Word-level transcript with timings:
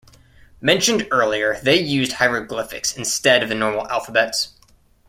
Mentioned 0.61 1.07
earlier 1.11 1.59
they 1.61 1.79
used 1.79 2.13
"hieroglyphics" 2.13 2.97
instead 2.97 3.43
of 3.43 3.49
the 3.49 3.53
normal 3.53 3.87
alphabets. 3.89 4.55